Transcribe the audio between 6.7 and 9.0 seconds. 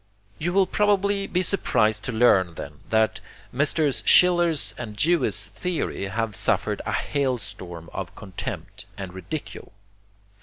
a hailstorm of contempt